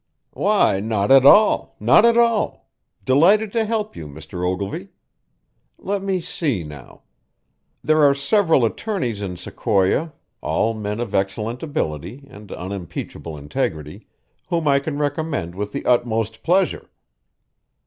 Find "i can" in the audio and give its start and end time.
14.67-14.97